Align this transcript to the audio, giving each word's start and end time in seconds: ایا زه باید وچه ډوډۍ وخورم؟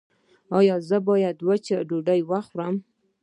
ایا 0.57 0.75
زه 0.89 0.97
باید 1.07 1.37
وچه 1.47 1.75
ډوډۍ 1.89 2.19
وخورم؟ 2.29 2.75